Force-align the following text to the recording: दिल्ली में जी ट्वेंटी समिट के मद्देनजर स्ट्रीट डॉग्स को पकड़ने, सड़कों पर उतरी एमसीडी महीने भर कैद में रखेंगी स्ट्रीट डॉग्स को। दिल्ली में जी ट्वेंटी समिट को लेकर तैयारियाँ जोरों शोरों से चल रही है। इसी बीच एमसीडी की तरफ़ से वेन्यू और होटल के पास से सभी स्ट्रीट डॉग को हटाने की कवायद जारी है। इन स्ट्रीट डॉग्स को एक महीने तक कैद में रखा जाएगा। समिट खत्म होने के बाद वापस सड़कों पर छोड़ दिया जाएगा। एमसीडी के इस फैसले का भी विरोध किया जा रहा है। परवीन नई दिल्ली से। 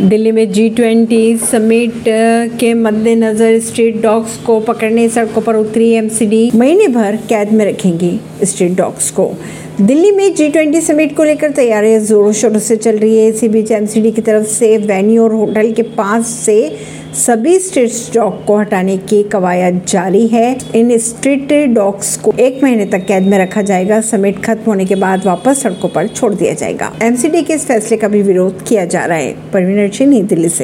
दिल्ली 0.00 0.30
में 0.32 0.50
जी 0.52 0.68
ट्वेंटी 0.68 1.36
समिट 1.36 2.04
के 2.58 2.72
मद्देनजर 2.74 3.58
स्ट्रीट 3.60 4.00
डॉग्स 4.02 4.36
को 4.36 4.58
पकड़ने, 4.60 5.08
सड़कों 5.08 5.42
पर 5.42 5.56
उतरी 5.56 5.90
एमसीडी 5.90 6.50
महीने 6.54 6.86
भर 6.88 7.16
कैद 7.28 7.52
में 7.52 7.64
रखेंगी 7.66 8.18
स्ट्रीट 8.44 8.72
डॉग्स 8.72 9.10
को। 9.10 9.30
दिल्ली 9.80 10.10
में 10.10 10.34
जी 10.34 10.48
ट्वेंटी 10.48 10.80
समिट 10.80 11.16
को 11.16 11.24
लेकर 11.24 11.50
तैयारियाँ 11.50 12.00
जोरों 12.00 12.32
शोरों 12.32 12.58
से 12.58 12.76
चल 12.76 12.98
रही 12.98 13.18
है। 13.18 13.28
इसी 13.28 13.48
बीच 13.48 13.70
एमसीडी 13.70 14.10
की 14.10 14.22
तरफ़ 14.22 14.46
से 14.46 14.76
वेन्यू 14.78 15.22
और 15.24 15.34
होटल 15.34 15.70
के 15.72 15.82
पास 15.82 16.26
से 16.26 16.56
सभी 17.14 17.58
स्ट्रीट 17.58 17.90
डॉग 18.14 18.44
को 18.44 18.56
हटाने 18.58 18.96
की 18.96 19.22
कवायद 19.22 19.82
जारी 19.88 20.26
है। 20.26 20.58
इन 20.74 20.98
स्ट्रीट 20.98 21.52
डॉग्स 21.74 22.16
को 22.16 22.32
एक 22.40 22.64
महीने 22.64 22.84
तक 22.86 23.06
कैद 23.06 23.22
में 23.22 23.38
रखा 23.38 23.62
जाएगा। 23.62 24.00
समिट 24.00 24.42
खत्म 24.44 24.62
होने 24.66 24.84
के 24.84 24.94
बाद 24.94 25.26
वापस 25.26 25.62
सड़कों 25.62 25.88
पर 25.88 26.06
छोड़ 26.06 26.34
दिया 26.34 26.54
जाएगा। 26.54 26.92
एमसीडी 27.02 27.42
के 27.42 27.54
इस 27.54 27.66
फैसले 27.66 27.96
का 27.96 28.08
भी 28.08 28.22
विरोध 28.22 28.64
किया 28.68 28.84
जा 28.84 29.04
रहा 29.04 29.18
है। 29.18 29.32
परवीन 29.52 30.08
नई 30.08 30.22
दिल्ली 30.22 30.48
से। 30.48 30.60